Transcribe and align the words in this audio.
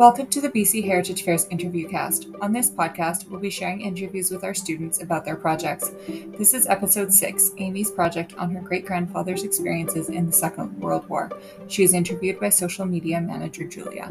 Welcome 0.00 0.28
to 0.28 0.40
the 0.40 0.48
BC 0.48 0.86
Heritage 0.86 1.24
Fairs 1.24 1.46
interview 1.50 1.86
cast. 1.86 2.28
On 2.40 2.54
this 2.54 2.70
podcast, 2.70 3.28
we'll 3.28 3.38
be 3.38 3.50
sharing 3.50 3.82
interviews 3.82 4.30
with 4.30 4.44
our 4.44 4.54
students 4.54 5.02
about 5.02 5.26
their 5.26 5.36
projects. 5.36 5.90
This 6.38 6.54
is 6.54 6.66
episode 6.66 7.12
six 7.12 7.50
Amy's 7.58 7.90
project 7.90 8.32
on 8.38 8.50
her 8.54 8.62
great 8.62 8.86
grandfather's 8.86 9.44
experiences 9.44 10.08
in 10.08 10.24
the 10.24 10.32
Second 10.32 10.80
World 10.80 11.06
War. 11.10 11.30
She 11.68 11.82
is 11.82 11.92
interviewed 11.92 12.40
by 12.40 12.48
social 12.48 12.86
media 12.86 13.20
manager 13.20 13.64
Julia. 13.64 14.04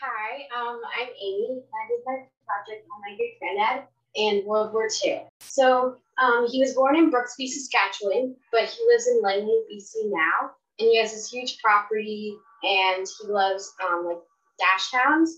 Hi, 0.00 0.48
um, 0.52 0.80
I'm 0.98 1.08
Amy. 1.22 1.62
I 1.62 1.86
did 1.86 2.02
my 2.06 2.26
project 2.44 2.88
on 2.92 3.02
my 3.02 3.14
great 3.16 3.38
granddad 3.38 3.86
in 4.16 4.44
World 4.44 4.72
War 4.72 4.88
II. 5.04 5.22
So 5.38 5.98
um, 6.20 6.48
he 6.50 6.58
was 6.58 6.74
born 6.74 6.96
in 6.96 7.08
Brooksby, 7.08 7.46
Saskatchewan, 7.46 8.34
but 8.50 8.64
he 8.64 8.84
lives 8.88 9.06
in 9.06 9.22
Langley, 9.22 9.62
BC 9.70 10.10
now 10.10 10.55
and 10.78 10.88
he 10.88 10.98
has 10.98 11.12
this 11.12 11.30
huge 11.30 11.58
property 11.62 12.36
and 12.62 13.06
he 13.20 13.28
loves 13.28 13.72
um, 13.82 14.06
like 14.06 14.18
dachshunds. 14.60 15.30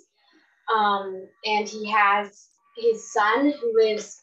Um, 0.74 1.26
and 1.44 1.66
he 1.68 1.88
has 1.90 2.48
his 2.76 3.12
son 3.12 3.52
who 3.60 3.72
lives 3.74 4.22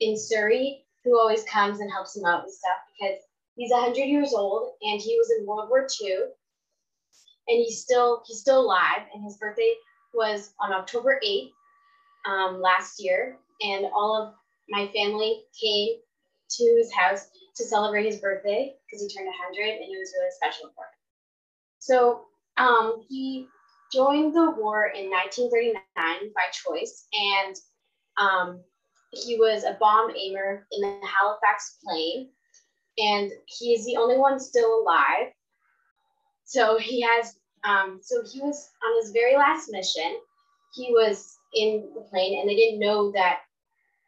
in 0.00 0.16
Surrey 0.16 0.84
who 1.04 1.18
always 1.18 1.44
comes 1.44 1.80
and 1.80 1.90
helps 1.90 2.16
him 2.16 2.24
out 2.24 2.44
with 2.44 2.54
stuff 2.54 2.76
because 2.98 3.18
he's 3.56 3.70
100 3.70 4.02
years 4.04 4.34
old 4.34 4.72
and 4.82 5.00
he 5.00 5.16
was 5.16 5.30
in 5.38 5.46
World 5.46 5.68
War 5.70 5.86
II 6.02 6.16
and 7.48 7.58
he's 7.64 7.82
still 7.82 8.22
he's 8.26 8.40
still 8.40 8.60
alive 8.60 9.02
and 9.14 9.24
his 9.24 9.36
birthday 9.36 9.72
was 10.14 10.52
on 10.60 10.72
October 10.72 11.20
8th 11.24 11.50
um, 12.28 12.60
last 12.60 13.02
year 13.02 13.38
and 13.62 13.86
all 13.94 14.20
of 14.20 14.34
my 14.68 14.86
family 14.88 15.42
came 15.60 15.96
to 16.50 16.64
his 16.76 16.92
house 16.92 17.28
to 17.58 17.64
celebrate 17.64 18.06
his 18.06 18.20
birthday 18.20 18.74
because 18.86 19.02
he 19.02 19.08
turned 19.08 19.26
100 19.26 19.62
and 19.62 19.82
it 19.82 19.98
was 19.98 20.14
really 20.16 20.30
special 20.30 20.70
for 20.74 20.84
him. 20.84 20.98
So 21.80 22.22
um, 22.56 23.04
he 23.08 23.48
joined 23.92 24.34
the 24.34 24.50
war 24.56 24.92
in 24.94 25.10
1939 25.10 25.82
by 26.34 26.42
choice, 26.52 27.06
and 27.12 27.56
um, 28.16 28.60
he 29.10 29.36
was 29.36 29.64
a 29.64 29.76
bomb 29.80 30.10
aimer 30.16 30.66
in 30.70 30.80
the 30.80 31.00
Halifax 31.06 31.78
plane, 31.84 32.28
and 32.96 33.30
he 33.46 33.74
is 33.74 33.84
the 33.84 33.96
only 33.96 34.18
one 34.18 34.38
still 34.38 34.82
alive. 34.82 35.32
So 36.44 36.78
he 36.78 37.00
has, 37.02 37.36
um, 37.64 37.98
so 38.02 38.22
he 38.30 38.40
was 38.40 38.70
on 38.84 39.02
his 39.02 39.10
very 39.12 39.36
last 39.36 39.68
mission. 39.70 40.16
He 40.74 40.92
was 40.92 41.38
in 41.54 41.90
the 41.94 42.02
plane, 42.02 42.40
and 42.40 42.48
they 42.48 42.56
didn't 42.56 42.80
know 42.80 43.10
that 43.12 43.38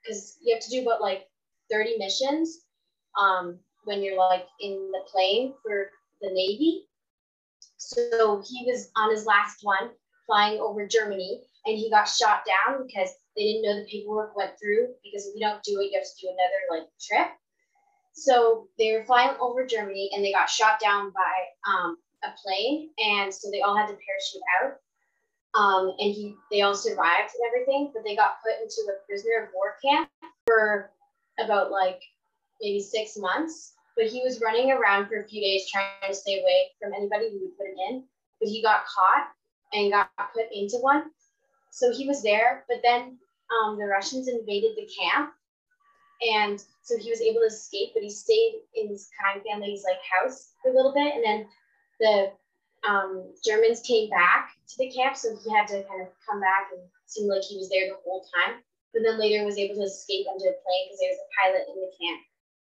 because 0.03 0.37
you 0.43 0.55
have 0.55 0.63
to 0.63 0.71
do 0.71 0.83
about 0.83 1.01
like 1.01 1.27
30 1.71 1.99
missions 1.99 2.61
um, 3.19 3.59
when 3.85 4.03
you're 4.03 4.19
like 4.19 4.47
in 4.61 4.91
the 4.93 5.01
plane 5.11 5.55
for 5.63 5.91
the 6.21 6.31
Navy. 6.31 6.87
So 7.77 8.43
he 8.47 8.65
was 8.67 8.91
on 8.97 9.11
his 9.11 9.25
last 9.25 9.61
one 9.63 9.91
flying 10.27 10.61
over 10.61 10.87
Germany 10.87 11.43
and 11.67 11.77
he 11.77 11.91
got 11.91 12.09
shot 12.09 12.43
down 12.47 12.87
because 12.87 13.11
they 13.37 13.45
didn't 13.45 13.63
know 13.63 13.81
the 13.81 13.91
paperwork 13.91 14.37
went 14.37 14.53
through 14.61 14.89
because 15.03 15.27
if 15.27 15.35
you 15.35 15.41
don't 15.41 15.63
do 15.63 15.81
it, 15.81 15.91
you 15.91 15.99
have 15.99 16.05
to 16.05 16.21
do 16.21 16.29
another 16.29 16.83
like 16.83 16.89
trip. 17.01 17.29
So 18.13 18.69
they 18.79 18.93
were 18.93 19.05
flying 19.05 19.37
over 19.41 19.67
Germany 19.67 20.11
and 20.15 20.25
they 20.25 20.33
got 20.33 20.51
shot 20.51 20.81
down 20.81 21.13
by 21.13 21.73
um, 21.73 21.97
a 22.23 22.29
plane 22.45 22.91
and 22.99 23.33
so 23.33 23.51
they 23.51 23.61
all 23.61 23.77
had 23.77 23.87
to 23.87 23.95
parachute 23.95 24.43
out. 24.63 24.77
Um, 25.53 25.93
and 25.99 26.15
he 26.15 26.37
they 26.51 26.63
all 26.63 26.75
survived 26.75 27.33
and 27.35 27.49
everything, 27.49 27.91
but 27.93 28.05
they 28.05 28.15
got 28.15 28.39
put 28.45 28.63
into 28.63 28.89
a 28.89 29.05
prisoner 29.07 29.45
of 29.45 29.49
war 29.53 29.75
camp 29.83 30.09
for 30.47 30.93
about 31.41 31.73
like 31.73 32.01
maybe 32.61 32.81
six 32.81 33.17
months. 33.17 33.75
But 33.97 34.07
he 34.07 34.23
was 34.23 34.41
running 34.41 34.71
around 34.71 35.09
for 35.09 35.21
a 35.21 35.29
few 35.29 35.43
days 35.43 35.69
trying 35.71 36.09
to 36.09 36.15
stay 36.15 36.41
away 36.41 36.71
from 36.81 36.95
anybody 36.95 37.31
who 37.31 37.41
would 37.41 37.57
put 37.59 37.67
him 37.67 37.77
in. 37.91 38.05
But 38.41 38.49
he 38.49 38.63
got 38.63 38.87
caught 38.87 39.29
and 39.73 39.93
got 39.93 40.11
put 40.33 40.47
into 40.53 40.79
one. 40.79 41.11
So 41.71 41.93
he 41.93 42.07
was 42.07 42.23
there, 42.23 42.65
but 42.69 42.79
then 42.83 43.19
um, 43.51 43.79
the 43.79 43.87
Russians 43.87 44.29
invaded 44.29 44.77
the 44.77 44.89
camp. 44.89 45.31
And 46.21 46.63
so 46.83 46.99
he 46.99 47.11
was 47.11 47.21
able 47.21 47.41
to 47.41 47.47
escape, 47.47 47.91
but 47.95 48.03
he 48.03 48.11
stayed 48.11 48.61
in 48.75 48.89
his 48.89 49.09
kind 49.17 49.41
family's 49.45 49.85
like 49.85 50.01
house 50.05 50.53
for 50.63 50.71
a 50.71 50.75
little 50.75 50.93
bit. 50.93 51.15
And 51.15 51.25
then 51.25 51.47
the 52.01 52.33
um, 52.89 53.33
Germans 53.45 53.81
came 53.81 54.11
back 54.11 54.53
to 54.69 54.75
the 54.79 54.91
camp, 54.91 55.17
so 55.17 55.37
he 55.45 55.53
had 55.53 55.67
to 55.69 55.85
kind 55.85 56.03
of 56.03 56.09
come 56.29 56.41
back 56.41 56.69
and 56.73 56.83
seem 57.07 57.29
like 57.29 57.43
he 57.43 57.57
was 57.57 57.69
there 57.69 57.89
the 57.89 58.01
whole 58.05 58.25
time. 58.37 58.61
But 58.93 59.03
then 59.05 59.21
later 59.21 59.45
was 59.45 59.57
able 59.57 59.77
to 59.77 59.89
escape 59.89 60.27
onto 60.27 60.51
a 60.51 60.57
plane 60.61 60.85
because 60.89 61.01
there 61.01 61.15
was 61.15 61.25
a 61.25 61.33
pilot 61.41 61.65
in 61.69 61.77
the 61.81 61.93
camp 61.95 62.21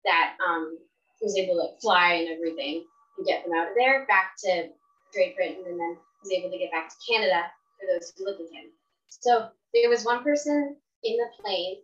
that 0.05 0.37
um, 0.47 0.79
was 1.21 1.37
able 1.37 1.55
to 1.57 1.81
fly 1.81 2.15
and 2.15 2.29
everything 2.29 2.85
and 3.17 3.27
get 3.27 3.45
them 3.45 3.55
out 3.55 3.69
of 3.69 3.75
there 3.77 4.07
back 4.07 4.33
to 4.45 4.69
Great 5.13 5.37
Britain 5.37 5.65
and 5.67 5.79
then 5.79 5.97
was 6.23 6.33
able 6.33 6.51
to 6.51 6.59
get 6.59 6.73
back 6.73 6.89
to 6.89 6.97
Canada 7.09 7.45
for 7.79 7.87
those 7.93 8.13
who 8.17 8.25
lived 8.25 8.41
with 8.41 8.53
him. 8.53 8.71
So 9.09 9.49
there 9.75 9.89
was 9.89 10.05
one 10.05 10.23
person 10.23 10.77
in 11.05 11.17
the 11.17 11.43
plane 11.43 11.77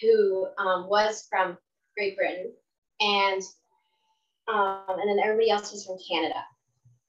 who 0.00 0.48
um, 0.58 0.88
was 0.88 1.26
from 1.30 1.56
Great 1.96 2.16
Britain 2.16 2.52
and 3.00 3.42
um, 4.48 4.84
and 4.88 5.08
then 5.08 5.18
everybody 5.24 5.50
else 5.50 5.72
was 5.72 5.84
from 5.84 5.98
Canada. 6.08 6.38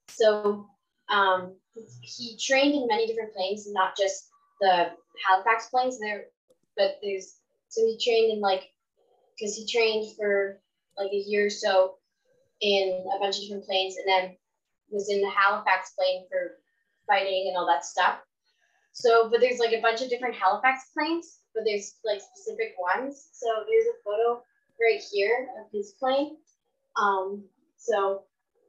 So 0.08 0.66
um, 1.08 1.54
he 2.00 2.36
trained 2.36 2.74
in 2.74 2.88
many 2.88 3.06
different 3.06 3.32
planes, 3.32 3.70
not 3.70 3.96
just 3.96 4.28
the 4.60 4.90
Halifax 5.26 5.68
planes 5.68 6.00
there, 6.00 6.24
but 6.76 6.98
there's 7.02 7.36
so 7.68 7.82
he 7.82 7.98
trained 8.02 8.32
in 8.32 8.40
like 8.40 8.70
because 9.38 9.54
he 9.54 9.66
trained 9.66 10.16
for 10.16 10.60
like 10.96 11.12
a 11.12 11.16
year 11.16 11.46
or 11.46 11.50
so 11.50 11.94
in 12.60 13.04
a 13.14 13.18
bunch 13.20 13.36
of 13.36 13.42
different 13.42 13.64
planes 13.64 13.96
and 13.96 14.08
then 14.08 14.36
was 14.90 15.08
in 15.08 15.20
the 15.20 15.30
Halifax 15.30 15.92
plane 15.96 16.26
for 16.30 16.56
fighting 17.06 17.46
and 17.48 17.56
all 17.56 17.66
that 17.66 17.84
stuff. 17.84 18.18
So, 18.92 19.28
but 19.30 19.40
there's 19.40 19.60
like 19.60 19.72
a 19.72 19.80
bunch 19.80 20.02
of 20.02 20.08
different 20.08 20.34
Halifax 20.34 20.90
planes, 20.92 21.40
but 21.54 21.62
there's 21.64 21.96
like 22.04 22.20
specific 22.20 22.74
ones. 22.78 23.28
So 23.32 23.46
there's 23.68 23.86
a 23.86 24.02
photo 24.04 24.42
right 24.80 25.00
here 25.12 25.48
of 25.60 25.70
his 25.72 25.92
plane. 25.92 26.36
Um, 27.00 27.44
so 27.76 28.24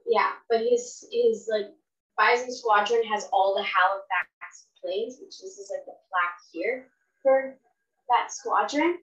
yeah, 0.06 0.32
but 0.50 0.60
his 0.60 1.06
his 1.12 1.50
like 1.52 1.74
Bison 2.18 2.54
Squadron 2.54 3.04
has 3.06 3.28
all 3.32 3.56
the 3.56 3.64
Halifax 3.64 4.68
planes, 4.82 5.18
which 5.20 5.40
this 5.42 5.58
is 5.58 5.72
like 5.74 5.86
the 5.86 5.98
plaque 6.10 6.40
here 6.52 6.88
for 7.24 7.56
that 8.10 8.32
squadron. 8.32 9.00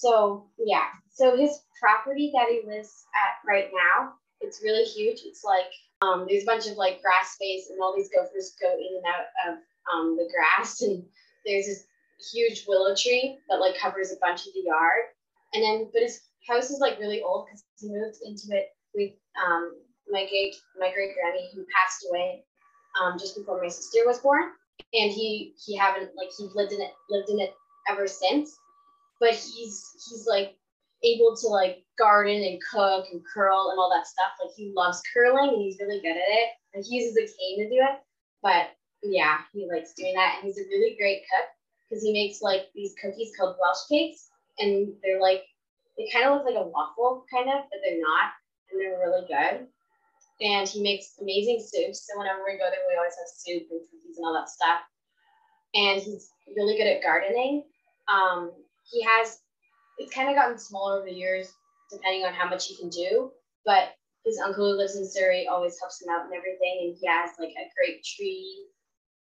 So 0.00 0.46
yeah, 0.56 0.88
so 1.12 1.36
his 1.36 1.60
property 1.78 2.32
that 2.34 2.48
he 2.48 2.62
lives 2.66 3.04
at 3.12 3.46
right 3.46 3.68
now, 3.68 4.14
it's 4.40 4.62
really 4.64 4.84
huge. 4.84 5.20
It's 5.26 5.44
like 5.44 5.68
um, 6.00 6.24
there's 6.26 6.44
a 6.44 6.46
bunch 6.46 6.66
of 6.68 6.78
like 6.78 7.02
grass 7.02 7.32
space, 7.34 7.68
and 7.68 7.78
all 7.82 7.94
these 7.94 8.08
gophers 8.08 8.56
go 8.58 8.72
in 8.72 8.96
and 8.96 9.04
out 9.04 9.28
of 9.46 9.58
um, 9.92 10.16
the 10.16 10.26
grass, 10.34 10.80
and 10.80 11.04
there's 11.44 11.66
this 11.66 11.84
huge 12.32 12.64
willow 12.66 12.94
tree 12.96 13.36
that 13.50 13.60
like 13.60 13.76
covers 13.76 14.10
a 14.10 14.16
bunch 14.22 14.46
of 14.46 14.54
the 14.54 14.62
yard. 14.64 15.12
And 15.52 15.62
then, 15.62 15.90
but 15.92 16.00
his 16.00 16.22
house 16.48 16.70
is 16.70 16.80
like 16.80 16.98
really 16.98 17.22
old 17.22 17.46
because 17.46 17.64
he 17.78 17.88
moved 17.90 18.24
into 18.24 18.56
it 18.56 18.68
with 18.94 19.12
um, 19.36 19.76
my 20.08 20.26
great 20.30 20.54
my 20.78 20.90
great 20.94 21.12
granny 21.12 21.50
who 21.52 21.66
passed 21.76 22.06
away 22.08 22.42
um, 23.02 23.18
just 23.18 23.36
before 23.36 23.60
my 23.60 23.68
sister 23.68 24.00
was 24.06 24.18
born, 24.20 24.44
and 24.94 25.12
he 25.12 25.52
he 25.62 25.76
haven't 25.76 26.16
like 26.16 26.30
he 26.38 26.48
lived 26.54 26.72
in 26.72 26.80
it 26.80 26.92
lived 27.10 27.28
in 27.28 27.38
it 27.38 27.52
ever 27.90 28.06
since 28.06 28.56
but 29.20 29.34
he's 29.34 29.84
he's 30.08 30.26
like 30.26 30.56
able 31.04 31.36
to 31.36 31.46
like 31.48 31.84
garden 31.98 32.42
and 32.42 32.60
cook 32.70 33.06
and 33.12 33.22
curl 33.24 33.70
and 33.70 33.78
all 33.78 33.90
that 33.94 34.06
stuff. 34.06 34.32
Like 34.42 34.54
he 34.56 34.72
loves 34.74 35.02
curling 35.14 35.50
and 35.54 35.62
he's 35.62 35.78
really 35.80 36.00
good 36.00 36.16
at 36.16 36.28
it. 36.28 36.50
And 36.74 36.84
he 36.84 36.96
uses 36.96 37.16
a 37.16 37.26
cane 37.26 37.64
to 37.64 37.68
do 37.68 37.80
it. 37.80 38.00
But 38.42 38.70
yeah, 39.02 39.38
he 39.52 39.68
likes 39.70 39.94
doing 39.94 40.14
that. 40.14 40.36
And 40.36 40.46
he's 40.46 40.58
a 40.58 40.68
really 40.68 40.96
great 40.98 41.22
cook 41.28 41.48
because 41.88 42.02
he 42.02 42.12
makes 42.12 42.42
like 42.42 42.68
these 42.74 42.94
cookies 43.00 43.32
called 43.38 43.56
Welsh 43.60 43.88
cakes. 43.88 44.28
And 44.58 44.92
they're 45.02 45.20
like, 45.20 45.44
they 45.96 46.08
kind 46.12 46.26
of 46.26 46.36
look 46.36 46.46
like 46.46 46.62
a 46.62 46.68
waffle 46.68 47.24
kind 47.32 47.48
of, 47.48 47.64
but 47.70 47.80
they're 47.84 48.00
not. 48.00 48.32
And 48.70 48.80
they're 48.80 48.98
really 48.98 49.26
good. 49.26 49.66
And 50.40 50.68
he 50.68 50.82
makes 50.82 51.16
amazing 51.20 51.60
soups. 51.60 52.06
So 52.08 52.18
whenever 52.18 52.40
we 52.46 52.56
go 52.56 52.68
there, 52.70 52.84
we 52.88 52.96
always 52.96 53.16
have 53.16 53.28
soup 53.28 53.68
and 53.70 53.80
cookies 53.80 54.16
and 54.16 54.24
all 54.24 54.34
that 54.34 54.48
stuff. 54.48 54.80
And 55.74 56.00
he's 56.00 56.30
really 56.56 56.76
good 56.76 56.86
at 56.86 57.02
gardening. 57.02 57.64
Um, 58.08 58.52
he 58.90 59.02
has 59.02 59.38
it's 59.98 60.14
kind 60.14 60.30
of 60.30 60.34
gotten 60.34 60.58
smaller 60.58 60.98
over 60.98 61.06
the 61.06 61.12
years, 61.12 61.52
depending 61.90 62.24
on 62.24 62.32
how 62.32 62.48
much 62.48 62.66
he 62.66 62.76
can 62.76 62.88
do. 62.88 63.30
But 63.64 63.90
his 64.24 64.38
uncle 64.38 64.70
who 64.70 64.76
lives 64.76 64.96
in 64.96 65.08
Surrey 65.08 65.46
always 65.46 65.78
helps 65.78 66.00
him 66.00 66.08
out 66.10 66.24
and 66.24 66.34
everything, 66.34 66.80
and 66.82 66.96
he 66.98 67.06
has 67.06 67.30
like 67.38 67.50
a 67.50 67.70
great 67.76 68.02
tree. 68.04 68.66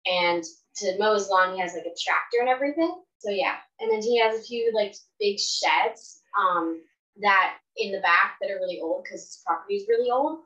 And 0.05 0.43
to 0.77 0.97
mow 0.97 1.13
his 1.13 1.29
lawn, 1.29 1.53
he 1.53 1.61
has 1.61 1.73
like 1.73 1.85
a 1.85 1.95
tractor 2.01 2.39
and 2.39 2.49
everything. 2.49 3.01
So 3.19 3.29
yeah, 3.29 3.57
and 3.79 3.91
then 3.91 4.01
he 4.01 4.19
has 4.19 4.39
a 4.39 4.43
few 4.43 4.71
like 4.73 4.95
big 5.19 5.37
sheds 5.39 6.21
um, 6.39 6.81
that 7.21 7.57
in 7.77 7.91
the 7.91 7.99
back 7.99 8.37
that 8.41 8.49
are 8.49 8.59
really 8.59 8.79
old 8.81 9.03
because 9.03 9.21
his 9.21 9.43
property 9.45 9.75
is 9.75 9.87
really 9.87 10.09
old. 10.09 10.39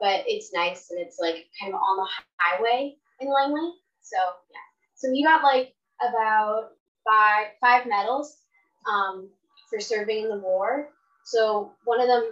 But 0.00 0.24
it's 0.26 0.52
nice 0.52 0.90
and 0.90 1.00
it's 1.00 1.18
like 1.18 1.46
kind 1.60 1.72
of 1.74 1.80
on 1.80 1.96
the 1.96 2.08
highway 2.38 2.96
in 3.20 3.32
Langley. 3.32 3.72
So 4.02 4.16
yeah, 4.50 4.68
so 4.94 5.10
he 5.10 5.24
got 5.24 5.42
like 5.42 5.74
about 6.00 6.70
five 7.08 7.48
five 7.60 7.86
medals 7.86 8.43
um, 8.86 9.28
for 9.70 9.80
serving 9.80 10.24
in 10.24 10.28
the 10.28 10.38
war. 10.38 10.90
So 11.24 11.72
one 11.84 12.00
of 12.00 12.08
them 12.08 12.24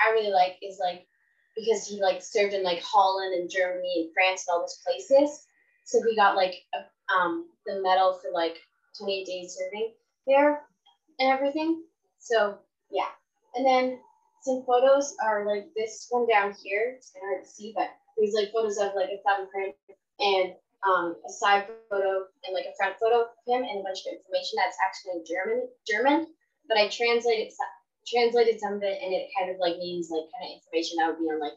I 0.00 0.10
really 0.12 0.32
like 0.32 0.56
is 0.62 0.78
like 0.80 1.06
because 1.56 1.86
he 1.86 2.00
like 2.00 2.22
served 2.22 2.52
in 2.52 2.62
like 2.62 2.82
Holland 2.82 3.34
and 3.34 3.50
Germany 3.50 3.92
and 3.96 4.10
France 4.12 4.44
and 4.46 4.54
all 4.54 4.62
those 4.62 4.80
places. 4.84 5.46
So 5.84 6.00
he 6.02 6.16
got 6.16 6.36
like 6.36 6.54
a, 6.74 7.14
um 7.14 7.46
the 7.66 7.80
medal 7.82 8.18
for 8.20 8.30
like 8.32 8.56
28 8.98 9.26
days 9.26 9.56
serving 9.58 9.92
there 10.26 10.62
and 11.18 11.30
everything. 11.30 11.82
So 12.18 12.58
yeah, 12.90 13.08
and 13.54 13.66
then 13.66 13.98
some 14.42 14.64
photos 14.66 15.14
are 15.24 15.46
like 15.46 15.68
this 15.76 16.06
one 16.10 16.26
down 16.28 16.54
here. 16.62 16.94
It's 16.96 17.12
kind 17.12 17.24
of 17.24 17.28
hard 17.36 17.44
to 17.44 17.50
see, 17.50 17.72
but 17.74 17.90
there's 18.16 18.34
like 18.34 18.52
photos 18.52 18.78
of 18.78 18.92
like 18.94 19.08
a 19.10 19.22
thumbprint 19.26 19.74
and 20.20 20.54
um, 20.84 21.16
a 21.26 21.32
side 21.32 21.66
photo 21.88 22.28
and 22.44 22.52
like 22.52 22.68
a 22.68 22.76
front 22.76 22.96
photo 23.00 23.24
of 23.24 23.32
him 23.48 23.64
and 23.64 23.80
a 23.80 23.82
bunch 23.82 24.04
of 24.04 24.12
information 24.12 24.60
that's 24.60 24.76
actually 24.84 25.20
in 25.20 25.24
German. 25.24 25.68
German, 25.88 26.26
but 26.68 26.76
I 26.76 26.88
translated 26.88 27.52
translated 28.06 28.60
some 28.60 28.74
of 28.74 28.82
it, 28.82 29.00
and 29.00 29.12
it 29.12 29.32
kind 29.32 29.50
of 29.50 29.56
like 29.58 29.78
means 29.78 30.12
like 30.12 30.28
kind 30.36 30.44
of 30.44 30.60
information 30.60 31.00
that 31.00 31.08
would 31.08 31.20
be 31.20 31.32
on 31.32 31.40
like 31.40 31.56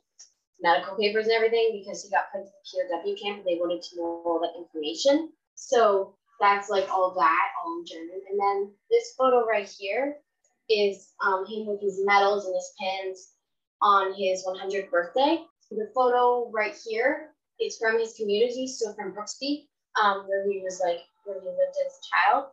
medical 0.63 0.95
papers 0.95 1.27
and 1.27 1.35
everything 1.35 1.75
because 1.75 2.01
he 2.03 2.09
got 2.09 2.31
put 2.31 2.41
into 2.41 2.87
the 2.87 2.97
POW 3.03 3.15
camp. 3.19 3.37
And 3.43 3.47
they 3.47 3.59
wanted 3.59 3.83
to 3.83 3.97
know 3.97 4.23
all 4.23 4.39
that 4.39 4.55
information, 4.55 5.31
so 5.55 6.15
that's 6.39 6.69
like 6.69 6.87
all 6.89 7.13
that 7.15 7.47
all 7.59 7.79
in 7.79 7.85
German. 7.85 8.21
And 8.29 8.39
then 8.39 8.71
this 8.89 9.13
photo 9.17 9.45
right 9.45 9.67
here 9.67 10.17
is 10.69 11.13
um, 11.25 11.45
him 11.47 11.67
with 11.67 11.81
his 11.81 11.99
medals 12.03 12.45
and 12.45 12.55
his 12.55 12.71
pins 12.79 13.33
on 13.81 14.13
his 14.13 14.45
100th 14.45 14.89
birthday. 14.89 15.43
The 15.69 15.91
photo 15.93 16.49
right 16.51 16.75
here 16.85 17.31
is 17.59 17.77
from 17.77 17.99
his 17.99 18.13
community, 18.13 18.67
so 18.67 18.93
from 18.93 19.13
Brooksby, 19.13 19.67
um, 20.01 20.25
where 20.27 20.49
he 20.49 20.61
was 20.63 20.81
like, 20.83 20.99
where 21.25 21.39
he 21.39 21.47
lived 21.47 21.77
as 21.85 21.93
a 21.93 22.05
child. 22.09 22.45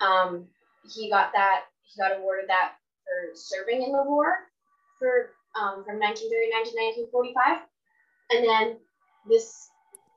Um, 0.00 0.46
he 0.88 1.10
got 1.10 1.32
that, 1.32 1.64
he 1.82 2.00
got 2.00 2.16
awarded 2.16 2.48
that 2.48 2.72
for 3.04 3.34
serving 3.34 3.82
in 3.82 3.92
the 3.92 4.02
war 4.02 4.48
for 4.98 5.30
um, 5.54 5.84
from 5.84 5.98
1939 5.98 6.64
to 6.64 7.10
1945. 7.10 7.64
And 8.30 8.44
then 8.44 8.78
this 9.28 9.70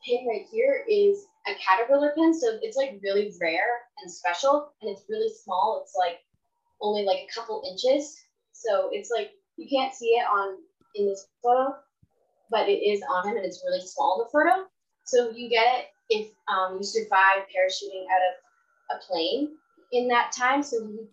pin 0.05 0.25
right 0.27 0.45
here 0.51 0.83
is 0.89 1.25
a 1.47 1.53
caterpillar 1.55 2.13
pin. 2.15 2.33
So 2.33 2.59
it's 2.61 2.77
like 2.77 2.99
really 3.03 3.33
rare 3.41 3.87
and 4.01 4.11
special 4.11 4.73
and 4.81 4.89
it's 4.89 5.03
really 5.09 5.31
small. 5.31 5.81
It's 5.83 5.95
like 5.97 6.19
only 6.81 7.03
like 7.03 7.19
a 7.19 7.33
couple 7.33 7.63
inches. 7.69 8.17
So 8.53 8.89
it's 8.91 9.09
like 9.09 9.31
you 9.57 9.67
can't 9.69 9.93
see 9.93 10.17
it 10.17 10.25
on 10.25 10.57
in 10.95 11.07
this 11.07 11.27
photo, 11.43 11.75
but 12.49 12.67
it 12.67 12.79
is 12.79 13.01
on 13.09 13.27
him 13.27 13.37
and 13.37 13.45
it's 13.45 13.63
really 13.65 13.85
small 13.85 14.19
in 14.19 14.25
the 14.25 14.31
photo. 14.31 14.65
So 15.05 15.31
you 15.31 15.49
get 15.49 15.65
it 15.79 15.85
if 16.09 16.27
um, 16.47 16.77
you 16.77 16.83
survive 16.83 17.45
parachuting 17.49 18.05
out 18.09 18.23
of 18.29 18.97
a 18.97 19.05
plane 19.05 19.49
in 19.91 20.07
that 20.09 20.31
time. 20.37 20.63
So 20.63 20.77
you, 20.77 21.07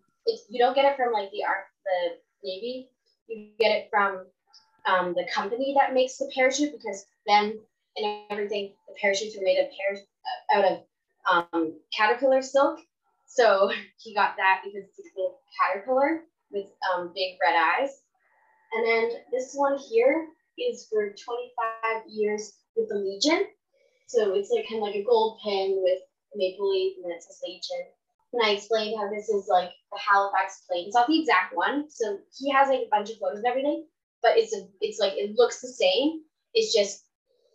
you 0.48 0.58
don't 0.58 0.74
get 0.74 0.84
it 0.84 0.96
from 0.96 1.12
like 1.12 1.30
the 1.30 1.42
the 1.84 2.48
Navy, 2.48 2.88
you 3.28 3.50
get 3.58 3.70
it 3.70 3.88
from 3.90 4.26
um, 4.86 5.14
the 5.14 5.26
company 5.32 5.74
that 5.78 5.94
makes 5.94 6.16
the 6.18 6.30
parachute 6.34 6.72
because 6.72 7.06
then 7.26 7.58
and 7.96 8.22
everything 8.30 8.72
the 8.88 8.94
parachutes 9.00 9.36
were 9.36 9.42
made 9.42 9.58
of 9.58 9.66
par- 9.70 10.58
out 10.58 10.64
of 10.64 11.52
um, 11.52 11.74
caterpillar 11.96 12.42
silk 12.42 12.78
so 13.26 13.70
he 13.98 14.14
got 14.14 14.36
that 14.36 14.62
because 14.64 14.88
it's 14.88 15.08
a 15.18 15.28
caterpillar 15.60 16.22
with 16.50 16.66
um, 16.94 17.12
big 17.14 17.36
red 17.44 17.54
eyes. 17.54 17.90
And 18.72 18.86
then 18.86 19.10
this 19.30 19.52
one 19.54 19.78
here 19.78 20.26
is 20.58 20.86
for 20.90 21.10
25 21.10 22.02
years 22.08 22.52
with 22.76 22.88
the 22.88 22.96
Legion. 22.96 23.46
So 24.06 24.34
it's 24.34 24.50
like 24.50 24.68
kind 24.68 24.82
of 24.82 24.88
like 24.88 24.96
a 24.96 25.04
gold 25.04 25.40
pin 25.44 25.80
with 25.82 26.00
maple 26.34 26.70
leaf 26.70 26.96
and 27.02 27.12
it 27.12 27.22
says 27.22 27.40
Legion. 27.46 27.86
And 28.32 28.42
I 28.44 28.50
explained 28.50 28.98
how 28.98 29.08
this 29.10 29.28
is 29.28 29.48
like 29.48 29.70
the 29.92 29.98
Halifax 29.98 30.64
plane. 30.68 30.86
It's 30.86 30.94
not 30.94 31.06
the 31.06 31.20
exact 31.20 31.56
one. 31.56 31.90
So 31.90 32.18
he 32.36 32.50
has 32.52 32.68
like 32.68 32.80
a 32.80 32.90
bunch 32.90 33.10
of 33.10 33.18
photos 33.18 33.38
and 33.38 33.46
everything, 33.46 33.86
but 34.22 34.36
it's 34.36 34.54
a 34.54 34.66
it's 34.80 34.98
like 35.00 35.14
it 35.16 35.36
looks 35.36 35.60
the 35.60 35.68
same. 35.68 36.22
It's 36.54 36.74
just 36.74 37.04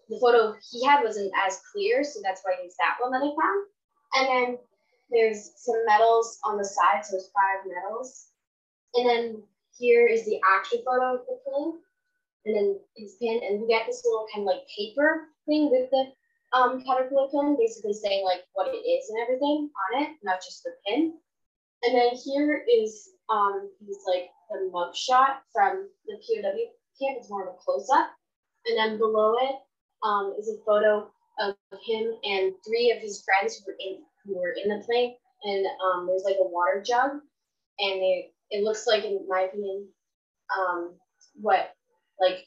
the 0.09 0.19
photo 0.19 0.55
he 0.71 0.85
had 0.85 1.03
wasn't 1.03 1.31
as 1.45 1.59
clear, 1.71 2.03
so 2.03 2.19
that's 2.23 2.41
why 2.43 2.55
I 2.59 2.63
used 2.63 2.77
that 2.79 2.97
one 2.99 3.11
that 3.11 3.23
I 3.23 3.31
found. 3.31 3.67
And 4.13 4.27
then 4.27 4.57
there's 5.09 5.51
some 5.55 5.85
medals 5.85 6.39
on 6.43 6.57
the 6.57 6.65
side, 6.65 7.05
so 7.05 7.13
there's 7.13 7.31
five 7.31 7.67
medals. 7.67 8.27
And 8.95 9.07
then 9.07 9.43
here 9.77 10.07
is 10.07 10.25
the 10.25 10.39
actual 10.45 10.79
photo 10.85 11.15
of 11.15 11.25
the 11.27 11.39
plane. 11.45 11.79
And 12.45 12.55
then 12.55 12.79
his 12.95 13.15
pin, 13.21 13.39
and 13.43 13.61
we 13.61 13.67
get 13.67 13.85
this 13.85 14.01
little 14.05 14.25
kind 14.33 14.47
of 14.47 14.53
like 14.53 14.67
paper 14.75 15.29
thing 15.45 15.69
with 15.69 15.89
the 15.91 16.11
um, 16.57 16.83
caterpillar 16.83 17.27
pin, 17.29 17.55
basically 17.59 17.93
saying 17.93 18.25
like 18.25 18.41
what 18.53 18.67
it 18.73 18.77
is 18.77 19.09
and 19.09 19.19
everything 19.21 19.69
on 19.69 20.03
it, 20.03 20.09
not 20.23 20.41
just 20.43 20.63
the 20.63 20.71
pin. 20.87 21.13
And 21.83 21.95
then 21.95 22.15
here 22.15 22.65
is 22.69 23.09
um, 23.29 23.69
he's 23.85 24.03
like 24.07 24.29
the 24.49 24.69
mug 24.71 24.95
shot 24.95 25.43
from 25.53 25.87
the 26.05 26.15
POW 26.15 26.51
camp. 26.99 27.17
It's 27.19 27.29
more 27.29 27.47
of 27.47 27.55
a 27.55 27.57
close 27.57 27.89
up. 27.93 28.09
And 28.65 28.77
then 28.77 28.97
below 28.97 29.35
it 29.37 29.55
um, 30.03 30.35
is 30.37 30.49
a 30.49 30.63
photo 30.65 31.09
of 31.39 31.55
him 31.85 32.13
and 32.23 32.53
three 32.65 32.91
of 32.91 33.01
his 33.01 33.23
friends 33.23 33.57
who 33.57 33.71
were 33.71 33.77
in 33.79 33.97
who 34.25 34.39
were 34.39 34.53
in 34.63 34.69
the 34.69 34.83
plane, 34.85 35.15
and 35.43 35.65
um, 35.83 36.05
there's 36.05 36.23
like 36.23 36.37
a 36.39 36.47
water 36.47 36.83
jug, 36.85 37.11
and 37.79 38.01
it 38.01 38.33
it 38.51 38.63
looks 38.63 38.85
like, 38.85 39.03
in 39.03 39.25
my 39.27 39.41
opinion, 39.41 39.87
um, 40.59 40.93
what 41.35 41.73
like 42.21 42.45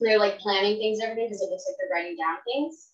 they're 0.00 0.18
like 0.18 0.38
planning 0.38 0.78
things 0.78 0.98
and 0.98 1.10
everything 1.10 1.28
because 1.28 1.42
it 1.42 1.50
looks 1.50 1.64
like 1.68 1.76
they're 1.78 1.94
writing 1.94 2.16
down 2.16 2.36
things. 2.44 2.88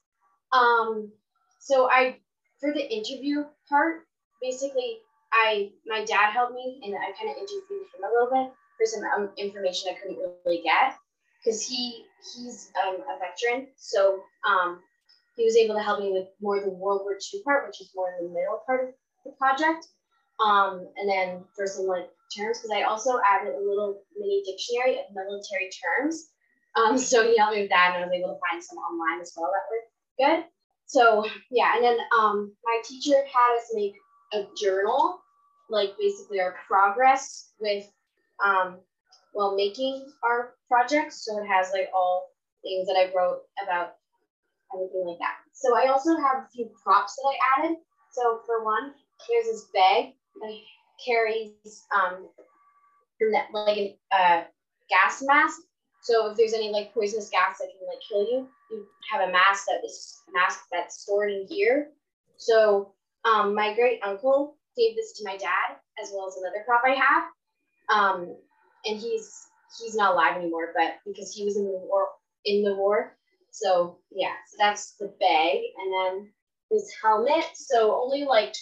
Um, 0.52 1.12
so 1.60 1.88
I 1.90 2.18
for 2.60 2.72
the 2.72 2.82
interview 2.82 3.44
part, 3.68 4.06
basically, 4.40 4.98
I 5.32 5.70
my 5.86 6.04
dad 6.04 6.32
helped 6.32 6.54
me 6.54 6.80
and 6.84 6.94
I 6.94 7.12
kind 7.18 7.30
of 7.30 7.36
interviewed 7.36 7.88
him 7.94 8.04
a 8.04 8.12
little 8.12 8.30
bit 8.30 8.52
for 8.78 8.86
some 8.86 9.04
um, 9.16 9.30
information 9.36 9.90
I 9.90 9.98
couldn't 10.00 10.18
really 10.44 10.62
get 10.62 10.94
because 11.42 11.66
he 11.66 12.04
he's 12.34 12.70
um, 12.82 12.96
a 12.96 13.18
veteran, 13.18 13.68
so 13.76 14.22
um, 14.48 14.80
he 15.36 15.44
was 15.44 15.56
able 15.56 15.74
to 15.74 15.82
help 15.82 16.00
me 16.00 16.12
with 16.12 16.28
more 16.40 16.60
the 16.60 16.70
World 16.70 17.02
War 17.04 17.16
II 17.16 17.42
part, 17.42 17.66
which 17.66 17.80
is 17.80 17.90
more 17.94 18.14
in 18.18 18.26
the 18.26 18.32
middle 18.32 18.62
part 18.66 18.88
of 18.88 18.94
the 19.24 19.32
project. 19.32 19.86
Um, 20.44 20.88
and 20.96 21.08
then 21.08 21.44
for 21.54 21.66
some 21.66 21.86
like 21.86 22.10
terms, 22.36 22.58
because 22.58 22.70
I 22.74 22.82
also 22.82 23.18
added 23.26 23.54
a 23.54 23.58
little 23.58 24.02
mini 24.18 24.42
dictionary 24.44 24.98
of 24.98 25.14
military 25.14 25.70
terms. 25.70 26.30
Um, 26.76 26.98
so 26.98 27.22
he 27.22 27.38
helped 27.38 27.54
me 27.54 27.62
with 27.62 27.70
that, 27.70 27.92
and 27.94 28.02
I 28.02 28.06
was 28.06 28.14
able 28.14 28.34
to 28.34 28.40
find 28.50 28.62
some 28.62 28.78
online 28.78 29.20
as 29.20 29.32
well 29.36 29.52
that 29.52 29.70
were 29.70 30.36
good. 30.36 30.44
So 30.86 31.24
yeah, 31.50 31.76
and 31.76 31.84
then 31.84 31.98
um, 32.18 32.52
my 32.64 32.82
teacher 32.84 33.14
had 33.14 33.56
us 33.56 33.70
make 33.74 33.94
a 34.32 34.44
journal, 34.60 35.20
like 35.70 35.94
basically 35.98 36.40
our 36.40 36.56
progress 36.66 37.52
with 37.60 37.84
um, 38.44 38.78
well 39.34 39.54
making 39.54 40.04
our 40.24 40.54
project. 40.68 41.12
So 41.12 41.38
it 41.42 41.46
has 41.46 41.70
like 41.72 41.90
all 41.94 42.30
things 42.62 42.88
that 42.88 42.96
I 42.96 43.12
wrote 43.16 43.42
about 43.62 43.94
anything 44.74 45.06
like 45.06 45.18
that. 45.18 45.36
So 45.52 45.76
I 45.76 45.88
also 45.88 46.16
have 46.16 46.44
a 46.44 46.48
few 46.52 46.68
props 46.82 47.14
that 47.16 47.28
I 47.28 47.60
added. 47.60 47.76
So 48.10 48.40
for 48.46 48.64
one, 48.64 48.92
here's 49.28 49.46
this 49.46 49.66
bag 49.72 50.14
carries 51.04 51.84
um, 51.94 52.28
like 53.52 53.76
a 53.76 53.98
uh, 54.12 54.44
gas 54.88 55.22
mask. 55.22 55.60
So 56.02 56.30
if 56.30 56.36
there's 56.36 56.52
any 56.52 56.70
like 56.70 56.92
poisonous 56.92 57.30
gas 57.30 57.58
that 57.58 57.68
can 57.78 57.88
like 57.88 58.02
kill 58.08 58.22
you, 58.22 58.48
you 58.70 58.86
have 59.10 59.28
a 59.28 59.32
mask 59.32 59.66
that 59.66 59.84
is 59.84 60.20
mask 60.32 60.60
that's 60.70 61.02
stored 61.02 61.32
in 61.32 61.46
here. 61.48 61.88
So 62.36 62.92
um, 63.24 63.54
my 63.54 63.74
great 63.74 64.00
uncle 64.04 64.56
gave 64.76 64.96
this 64.96 65.12
to 65.18 65.24
my 65.24 65.36
dad 65.36 65.76
as 66.02 66.12
well 66.14 66.28
as 66.28 66.36
another 66.36 66.64
prop 66.66 66.82
I 66.84 66.94
have. 66.94 67.24
Um, 67.88 68.36
and 68.84 69.00
he's 69.00 69.46
he's 69.80 69.94
not 69.94 70.12
alive 70.12 70.36
anymore, 70.36 70.72
but 70.76 70.96
because 71.06 71.32
he 71.34 71.44
was 71.44 71.56
in 71.56 71.64
the 71.64 71.70
war 71.70 72.08
in 72.44 72.62
the 72.62 72.74
war, 72.74 73.16
so 73.50 73.98
yeah, 74.10 74.34
so 74.48 74.56
that's 74.58 74.96
the 74.98 75.14
bag. 75.20 75.58
And 75.78 75.92
then 75.92 76.32
this 76.70 76.92
helmet. 77.02 77.44
So 77.54 77.94
only 78.02 78.24
like 78.24 78.54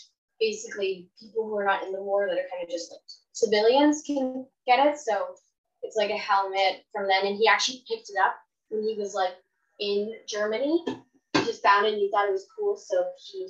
basically 0.42 1.08
people 1.20 1.44
who 1.46 1.56
are 1.56 1.64
not 1.64 1.84
in 1.84 1.92
the 1.92 2.02
war 2.02 2.26
that 2.26 2.36
are 2.36 2.50
kind 2.50 2.64
of 2.64 2.68
just 2.68 2.90
like 2.90 3.00
civilians 3.32 4.02
can 4.04 4.44
get 4.66 4.84
it. 4.84 4.98
So 4.98 5.36
it's 5.82 5.96
like 5.96 6.10
a 6.10 6.16
helmet 6.16 6.82
from 6.92 7.06
then. 7.06 7.26
And 7.26 7.36
he 7.36 7.46
actually 7.46 7.84
picked 7.88 8.10
it 8.10 8.16
up 8.22 8.34
when 8.68 8.82
he 8.82 8.96
was 8.98 9.14
like 9.14 9.34
in 9.78 10.12
Germany. 10.26 10.84
He 10.86 11.44
just 11.44 11.62
found 11.62 11.86
it 11.86 11.92
and 11.92 12.02
he 12.02 12.10
thought 12.10 12.28
it 12.28 12.32
was 12.32 12.48
cool. 12.58 12.76
So 12.76 13.04
he 13.30 13.48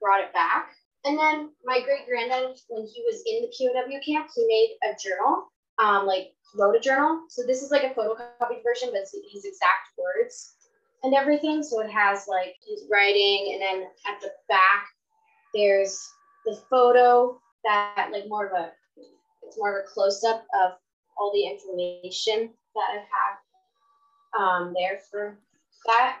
brought 0.00 0.22
it 0.22 0.32
back. 0.32 0.70
And 1.04 1.18
then 1.18 1.50
my 1.64 1.80
great 1.80 2.06
granddad, 2.06 2.56
when 2.68 2.86
he 2.86 3.02
was 3.06 3.22
in 3.26 3.42
the 3.42 3.50
POW 3.50 4.00
camp, 4.06 4.28
he 4.34 4.46
made 4.46 4.76
a 4.84 4.94
journal, 5.02 5.48
um, 5.82 6.06
like 6.06 6.32
wrote 6.56 6.76
a 6.76 6.80
journal. 6.80 7.24
So 7.28 7.42
this 7.42 7.62
is 7.62 7.70
like 7.70 7.84
a 7.84 7.94
photocopied 7.94 8.62
version, 8.62 8.90
but 8.92 9.00
it's 9.00 9.16
his 9.32 9.44
exact 9.44 9.96
words 9.98 10.54
and 11.02 11.14
everything. 11.14 11.62
So 11.62 11.80
it 11.80 11.90
has 11.90 12.26
like 12.28 12.54
his 12.68 12.84
writing, 12.90 13.52
and 13.52 13.62
then 13.62 13.88
at 14.06 14.20
the 14.20 14.30
back, 14.48 14.86
there's 15.54 15.98
the 16.50 16.60
photo 16.68 17.40
that 17.64 18.08
like 18.12 18.24
more 18.28 18.46
of 18.46 18.52
a 18.52 18.72
it's 19.42 19.56
more 19.58 19.78
of 19.78 19.84
a 19.84 19.88
close 19.88 20.24
up 20.24 20.44
of 20.62 20.72
all 21.16 21.32
the 21.32 21.46
information 21.46 22.50
that 22.74 22.88
I 22.90 23.04
have 23.14 24.40
um, 24.40 24.74
there 24.76 25.00
for 25.10 25.38
that. 25.86 26.20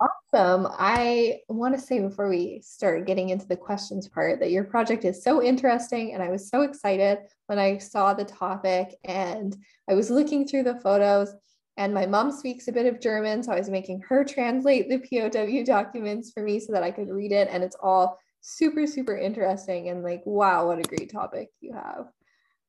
Awesome. 0.00 0.68
I 0.78 1.40
want 1.48 1.74
to 1.74 1.80
say 1.80 2.00
before 2.00 2.28
we 2.28 2.60
start 2.64 3.06
getting 3.06 3.30
into 3.30 3.46
the 3.46 3.56
questions 3.56 4.08
part 4.08 4.40
that 4.40 4.50
your 4.50 4.64
project 4.64 5.04
is 5.04 5.22
so 5.22 5.42
interesting. 5.42 6.14
And 6.14 6.22
I 6.22 6.30
was 6.30 6.48
so 6.48 6.62
excited 6.62 7.18
when 7.46 7.58
I 7.58 7.78
saw 7.78 8.14
the 8.14 8.24
topic 8.24 8.94
and 9.04 9.56
I 9.88 9.94
was 9.94 10.10
looking 10.10 10.46
through 10.46 10.64
the 10.64 10.80
photos 10.80 11.34
And 11.76 11.92
my 11.92 12.06
mom 12.06 12.30
speaks 12.30 12.68
a 12.68 12.72
bit 12.72 12.86
of 12.86 13.00
German, 13.00 13.42
so 13.42 13.52
I 13.52 13.58
was 13.58 13.68
making 13.68 14.00
her 14.08 14.24
translate 14.24 14.88
the 14.88 14.98
POW 14.98 15.64
documents 15.64 16.30
for 16.32 16.42
me 16.42 16.60
so 16.60 16.72
that 16.72 16.84
I 16.84 16.92
could 16.92 17.08
read 17.08 17.32
it. 17.32 17.48
And 17.50 17.64
it's 17.64 17.76
all 17.82 18.18
super, 18.46 18.86
super 18.86 19.16
interesting 19.16 19.88
and 19.88 20.02
like, 20.02 20.22
wow, 20.26 20.66
what 20.66 20.78
a 20.78 20.82
great 20.82 21.10
topic 21.10 21.48
you 21.60 21.72
have. 21.72 22.08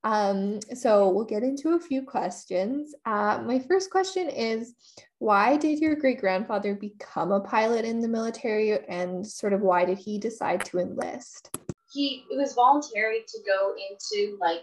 Um, 0.06 0.62
so 0.74 1.10
we'll 1.10 1.26
get 1.26 1.44
into 1.44 1.76
a 1.76 1.80
few 1.80 2.02
questions. 2.02 2.96
Uh, 3.06 3.44
my 3.46 3.60
first 3.60 3.90
question 3.90 4.30
is 4.30 4.74
why 5.20 5.58
did 5.58 5.80
your 5.80 5.96
great 5.96 6.22
grandfather 6.22 6.76
become 6.76 7.32
a 7.32 7.42
pilot 7.42 7.84
in 7.84 8.00
the 8.00 8.08
military 8.08 8.80
and 8.88 9.28
sort 9.28 9.52
of 9.52 9.62
why 9.62 9.84
did 9.84 9.98
he 9.98 10.18
decide 10.18 10.64
to 10.66 10.80
enlist? 10.80 11.58
He 11.92 12.24
it 12.32 12.38
was 12.38 12.54
voluntary 12.54 13.26
to 13.28 13.40
go 13.46 13.74
into 13.90 14.38
like 14.40 14.62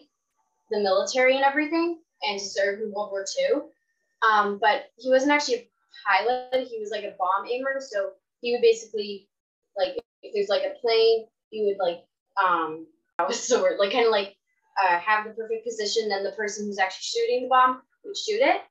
the 0.70 0.80
military 0.80 1.36
and 1.36 1.44
everything 1.44 1.98
and 2.22 2.40
serve 2.40 2.80
in 2.80 2.92
World 2.92 3.10
War 3.10 3.26
II. 3.38 3.62
Um, 4.22 4.58
but 4.62 4.84
he 4.96 5.10
wasn't 5.10 5.32
actually 5.32 5.56
a 5.56 5.68
pilot, 6.06 6.68
he 6.70 6.78
was 6.78 6.90
like 6.90 7.04
a 7.04 7.14
bomb 7.18 7.50
aimer. 7.50 7.80
So 7.80 8.12
he 8.40 8.52
would 8.52 8.62
basically 8.62 9.28
like 9.76 9.96
if 10.22 10.32
there's 10.34 10.48
like 10.48 10.62
a 10.62 10.78
plane, 10.80 11.26
he 11.50 11.64
would 11.64 11.84
like 11.84 12.04
um 12.42 12.86
that 13.18 13.28
was 13.28 13.46
the 13.46 13.60
word, 13.60 13.78
like 13.78 13.92
kind 13.92 14.06
of 14.06 14.12
like 14.12 14.36
uh, 14.82 14.98
have 14.98 15.24
the 15.24 15.32
perfect 15.32 15.66
position, 15.66 16.08
then 16.08 16.24
the 16.24 16.32
person 16.32 16.66
who's 16.66 16.78
actually 16.78 17.20
shooting 17.20 17.42
the 17.42 17.48
bomb 17.48 17.82
would 18.04 18.16
shoot 18.16 18.40
it 18.40 18.62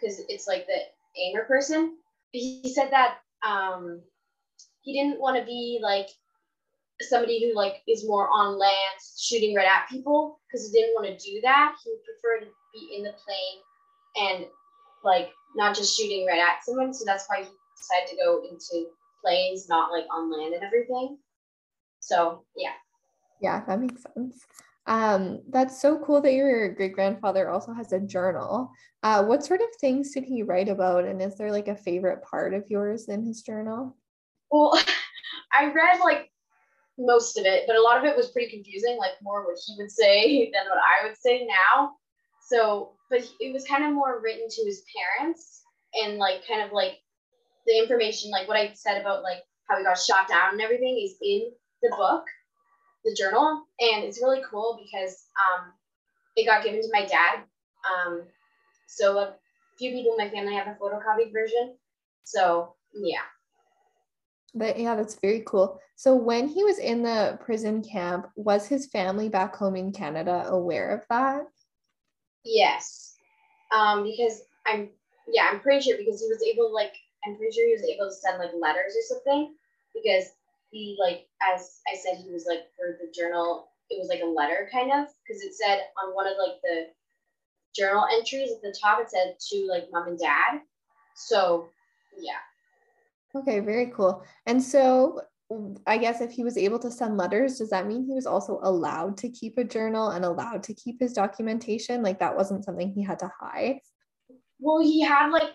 because 0.00 0.22
it's 0.28 0.46
like 0.46 0.66
the 0.66 0.80
aimer 1.20 1.44
person. 1.44 1.96
He 2.32 2.72
said 2.74 2.90
that 2.90 3.18
um, 3.46 4.00
he 4.82 4.92
didn't 4.92 5.20
want 5.20 5.36
to 5.36 5.44
be 5.44 5.78
like 5.82 6.08
somebody 7.02 7.44
who 7.44 7.54
like 7.54 7.82
is 7.88 8.06
more 8.06 8.28
on 8.32 8.58
land 8.58 9.00
shooting 9.18 9.54
right 9.54 9.66
at 9.66 9.88
people 9.88 10.38
because 10.46 10.66
he 10.66 10.72
didn't 10.72 10.94
want 10.94 11.06
to 11.06 11.24
do 11.24 11.40
that. 11.42 11.76
He 11.82 11.90
would 11.90 12.04
prefer 12.04 12.44
to 12.44 12.50
be 12.72 12.96
in 12.96 13.02
the 13.02 13.12
plane 13.12 14.34
and 14.34 14.46
like 15.04 15.30
not 15.56 15.74
just 15.74 15.98
shooting 15.98 16.26
right 16.26 16.40
at 16.40 16.64
someone. 16.64 16.94
So 16.94 17.04
that's 17.04 17.26
why 17.28 17.38
he 17.38 17.48
decided 17.76 18.10
to 18.10 18.16
go 18.16 18.42
into 18.48 18.86
planes, 19.20 19.68
not 19.68 19.90
like 19.90 20.04
on 20.12 20.30
land 20.30 20.54
and 20.54 20.64
everything. 20.64 21.18
So 22.00 22.44
yeah. 22.56 22.72
Yeah, 23.40 23.62
that 23.66 23.80
makes 23.80 24.02
sense. 24.14 24.44
Um, 24.86 25.42
that's 25.48 25.80
so 25.80 25.98
cool 25.98 26.20
that 26.22 26.32
your 26.32 26.74
great 26.74 26.94
grandfather 26.94 27.48
also 27.48 27.72
has 27.72 27.92
a 27.92 28.00
journal. 28.00 28.70
Uh, 29.02 29.24
what 29.24 29.44
sort 29.44 29.60
of 29.60 29.68
things 29.80 30.12
did 30.12 30.24
he 30.24 30.42
write 30.42 30.68
about? 30.68 31.04
And 31.04 31.22
is 31.22 31.36
there 31.36 31.52
like 31.52 31.68
a 31.68 31.76
favorite 31.76 32.22
part 32.22 32.54
of 32.54 32.68
yours 32.68 33.08
in 33.08 33.24
his 33.24 33.42
journal? 33.42 33.96
Well, 34.50 34.78
I 35.52 35.72
read 35.72 36.00
like 36.00 36.30
most 36.98 37.38
of 37.38 37.46
it, 37.46 37.64
but 37.66 37.76
a 37.76 37.82
lot 37.82 37.98
of 37.98 38.04
it 38.04 38.16
was 38.16 38.30
pretty 38.30 38.50
confusing, 38.50 38.98
like 38.98 39.12
more 39.22 39.46
what 39.46 39.58
he 39.64 39.74
would 39.78 39.90
say 39.90 40.50
than 40.52 40.64
what 40.68 40.78
I 40.78 41.06
would 41.06 41.16
say 41.16 41.46
now. 41.46 41.92
So, 42.46 42.92
but 43.10 43.20
it 43.38 43.52
was 43.52 43.64
kind 43.66 43.84
of 43.84 43.92
more 43.92 44.20
written 44.22 44.48
to 44.48 44.64
his 44.64 44.82
parents 45.18 45.62
and 45.94 46.18
like 46.18 46.46
kind 46.46 46.62
of 46.62 46.72
like 46.72 46.98
the 47.66 47.78
information, 47.78 48.30
like 48.30 48.48
what 48.48 48.56
I 48.56 48.72
said 48.74 49.00
about 49.00 49.22
like 49.22 49.42
how 49.68 49.78
he 49.78 49.84
got 49.84 49.98
shot 49.98 50.28
down 50.28 50.52
and 50.52 50.60
everything 50.60 51.00
is 51.04 51.16
in 51.22 51.50
the 51.82 51.94
book 51.96 52.24
the 53.04 53.14
journal, 53.14 53.64
and 53.80 54.04
it's 54.04 54.20
really 54.22 54.42
cool 54.50 54.78
because 54.84 55.26
um, 55.38 55.72
it 56.36 56.46
got 56.46 56.64
given 56.64 56.82
to 56.82 56.88
my 56.92 57.06
dad. 57.06 57.40
Um, 57.88 58.22
so 58.86 59.18
a 59.18 59.34
few 59.78 59.92
people 59.92 60.12
in 60.18 60.24
my 60.26 60.30
family 60.30 60.54
have 60.54 60.66
a 60.66 60.78
photocopied 60.80 61.32
version. 61.32 61.76
So 62.24 62.74
yeah. 62.94 63.22
But 64.54 64.78
yeah, 64.78 64.96
that's 64.96 65.14
very 65.20 65.42
cool. 65.46 65.80
So 65.96 66.14
when 66.14 66.48
he 66.48 66.64
was 66.64 66.78
in 66.78 67.02
the 67.02 67.38
prison 67.44 67.82
camp, 67.82 68.26
was 68.34 68.66
his 68.66 68.86
family 68.86 69.28
back 69.28 69.54
home 69.54 69.76
in 69.76 69.92
Canada 69.92 70.46
aware 70.48 70.90
of 70.90 71.04
that? 71.08 71.42
Yes. 72.44 73.14
Um, 73.74 74.02
because 74.02 74.42
I'm 74.66 74.90
yeah, 75.32 75.48
I'm 75.50 75.60
pretty 75.60 75.82
sure 75.82 75.96
because 75.96 76.20
he 76.20 76.26
was 76.26 76.42
able 76.42 76.68
to 76.68 76.74
like 76.74 76.94
I'm 77.24 77.36
pretty 77.36 77.52
sure 77.52 77.66
he 77.66 77.74
was 77.74 77.84
able 77.84 78.08
to 78.08 78.14
send 78.14 78.38
like 78.38 78.52
letters 78.58 78.94
or 78.96 79.04
something 79.08 79.54
because 79.94 80.30
he 80.70 80.96
like 81.00 81.26
as 81.42 81.80
I 81.90 81.96
said 81.96 82.22
he 82.22 82.30
was 82.30 82.46
like 82.48 82.70
for 82.76 82.98
the 83.00 83.12
journal 83.12 83.68
it 83.90 83.98
was 83.98 84.08
like 84.08 84.22
a 84.22 84.26
letter 84.26 84.68
kind 84.72 84.90
of 84.92 85.08
because 85.26 85.42
it 85.42 85.54
said 85.54 85.80
on 86.02 86.14
one 86.14 86.26
of 86.26 86.34
like 86.38 86.60
the 86.62 86.86
journal 87.74 88.06
entries 88.16 88.50
at 88.52 88.62
the 88.62 88.74
top 88.80 89.00
it 89.00 89.10
said 89.10 89.36
to 89.50 89.66
like 89.68 89.88
mom 89.92 90.08
and 90.08 90.18
dad 90.18 90.60
so 91.14 91.68
yeah 92.18 92.40
okay 93.36 93.60
very 93.60 93.86
cool 93.86 94.22
and 94.46 94.62
so 94.62 95.20
I 95.86 95.98
guess 95.98 96.20
if 96.20 96.30
he 96.30 96.44
was 96.44 96.56
able 96.56 96.78
to 96.78 96.92
send 96.92 97.16
letters, 97.16 97.58
does 97.58 97.70
that 97.70 97.86
mean 97.86 98.04
he 98.04 98.14
was 98.14 98.26
also 98.26 98.60
allowed 98.62 99.16
to 99.18 99.28
keep 99.28 99.58
a 99.58 99.64
journal 99.64 100.10
and 100.10 100.24
allowed 100.24 100.62
to 100.64 100.74
keep 100.74 101.00
his 101.00 101.12
documentation? 101.12 102.02
Like 102.02 102.20
that 102.20 102.36
wasn't 102.36 102.64
something 102.64 102.92
he 102.92 103.02
had 103.02 103.18
to 103.18 103.30
hide? 103.40 103.80
Well, 104.60 104.80
he 104.80 105.00
had 105.00 105.30
like, 105.30 105.50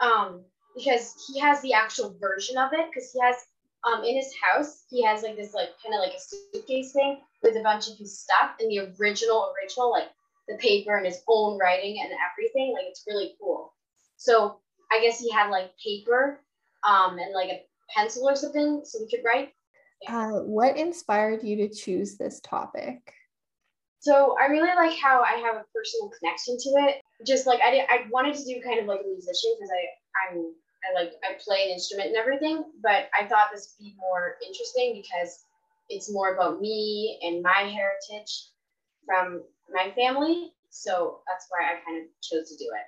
um, 0.00 0.44
because 0.74 1.14
he 1.26 1.38
has 1.40 1.60
the 1.62 1.72
actual 1.72 2.16
version 2.20 2.58
of 2.58 2.72
it, 2.72 2.86
because 2.90 3.12
he 3.12 3.20
has 3.20 3.36
um, 3.84 4.02
in 4.04 4.16
his 4.16 4.32
house, 4.42 4.84
he 4.88 5.02
has 5.02 5.22
like 5.22 5.36
this 5.36 5.54
like 5.54 5.70
kind 5.82 5.94
of 5.94 6.00
like 6.00 6.14
a 6.14 6.20
suitcase 6.20 6.92
thing 6.92 7.20
with 7.42 7.56
a 7.56 7.62
bunch 7.62 7.88
of 7.88 7.98
his 7.98 8.18
stuff 8.18 8.52
and 8.58 8.70
the 8.70 8.92
original 8.98 9.52
original 9.60 9.90
like 9.90 10.08
the 10.48 10.56
paper 10.56 10.96
and 10.96 11.06
his 11.06 11.22
own 11.28 11.58
writing 11.58 12.00
and 12.02 12.10
everything. 12.32 12.72
Like 12.72 12.86
it's 12.88 13.04
really 13.06 13.34
cool. 13.40 13.72
So 14.16 14.58
I 14.90 15.00
guess 15.00 15.18
he 15.18 15.30
had 15.30 15.50
like 15.50 15.72
paper 15.82 16.40
um, 16.88 17.18
and 17.18 17.34
like 17.34 17.50
a 17.50 17.62
pencil 17.94 18.28
or 18.28 18.36
something 18.36 18.82
so 18.84 19.00
we 19.00 19.08
could 19.08 19.24
write. 19.24 19.52
Yeah. 20.02 20.28
Uh, 20.28 20.40
what 20.42 20.76
inspired 20.76 21.42
you 21.42 21.56
to 21.56 21.68
choose 21.68 22.16
this 22.16 22.40
topic? 22.40 23.12
So 24.00 24.36
I 24.40 24.46
really 24.46 24.68
like 24.76 24.98
how 24.98 25.22
I 25.22 25.38
have 25.38 25.56
a 25.56 25.64
personal 25.74 26.10
connection 26.18 26.58
to 26.58 26.68
it. 26.86 27.00
Just 27.26 27.46
like 27.46 27.60
I 27.62 27.70
did, 27.70 27.86
I 27.88 28.04
wanted 28.10 28.34
to 28.34 28.44
do 28.44 28.60
kind 28.62 28.80
of 28.80 28.86
like 28.86 29.00
a 29.00 29.08
musician 29.08 29.52
because 29.56 29.70
I 29.70 30.28
I'm 30.28 30.52
I 30.88 31.00
like 31.00 31.12
I 31.24 31.36
play 31.44 31.64
an 31.64 31.70
instrument 31.70 32.08
and 32.08 32.16
everything, 32.16 32.64
but 32.82 33.08
I 33.18 33.26
thought 33.26 33.48
this 33.52 33.74
would 33.78 33.84
be 33.84 33.96
more 33.98 34.36
interesting 34.46 35.02
because 35.02 35.44
it's 35.88 36.12
more 36.12 36.34
about 36.34 36.60
me 36.60 37.18
and 37.22 37.42
my 37.42 37.70
heritage 37.70 38.48
from 39.06 39.42
my 39.72 39.92
family. 39.94 40.52
So 40.70 41.20
that's 41.26 41.46
why 41.48 41.66
I 41.66 41.84
kind 41.84 42.02
of 42.02 42.08
chose 42.22 42.50
to 42.50 42.56
do 42.56 42.70
it. 42.74 42.86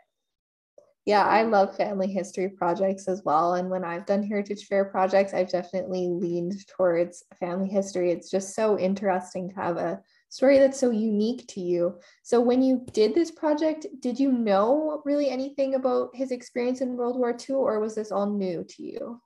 Yeah, 1.06 1.24
I 1.24 1.42
love 1.42 1.76
family 1.76 2.08
history 2.08 2.48
projects 2.48 3.06
as 3.06 3.22
well. 3.24 3.54
And 3.54 3.70
when 3.70 3.84
I've 3.84 4.06
done 4.06 4.24
Heritage 4.24 4.66
Fair 4.66 4.84
projects, 4.84 5.32
I've 5.32 5.50
definitely 5.50 6.08
leaned 6.08 6.66
towards 6.66 7.22
family 7.38 7.68
history. 7.68 8.10
It's 8.10 8.28
just 8.28 8.56
so 8.56 8.76
interesting 8.76 9.48
to 9.50 9.54
have 9.54 9.76
a 9.76 10.02
story 10.36 10.58
that's 10.58 10.78
so 10.78 10.90
unique 10.90 11.46
to 11.48 11.60
you. 11.60 11.98
So 12.22 12.40
when 12.40 12.62
you 12.62 12.84
did 12.92 13.14
this 13.14 13.30
project, 13.30 13.86
did 14.00 14.20
you 14.20 14.30
know 14.30 15.00
really 15.06 15.30
anything 15.30 15.74
about 15.74 16.10
his 16.14 16.30
experience 16.30 16.82
in 16.82 16.96
World 16.96 17.16
War 17.16 17.30
II 17.30 17.56
or 17.56 17.80
was 17.80 17.94
this 17.94 18.12
all 18.12 18.30
new 18.30 18.62
to 18.62 18.82
you? 18.82 19.20